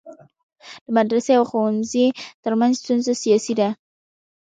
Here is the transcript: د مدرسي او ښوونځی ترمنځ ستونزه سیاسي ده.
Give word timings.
د 0.83 0.87
مدرسي 0.97 1.31
او 1.39 1.43
ښوونځی 1.49 2.05
ترمنځ 2.43 2.73
ستونزه 2.81 3.13
سیاسي 3.23 3.53
ده. 3.59 3.69